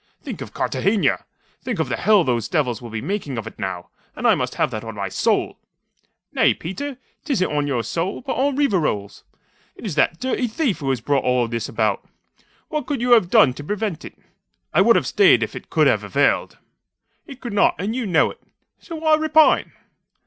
[0.23, 1.25] Think of Cartagena!
[1.63, 3.91] Think of the hell those devils will be making of it now!
[4.15, 5.59] And I must have that on my soul!"
[6.33, 9.23] "Nay, Peter 't isn't on your soul; but on Rivarol's.
[9.75, 12.03] It is that dirty thief who has brought all this about.
[12.69, 14.17] What could you have done to prevent it?"
[14.73, 16.57] "I would have stayed if it could have availed."
[17.27, 18.41] "It could not, and you know it.
[18.79, 19.71] So why repine?"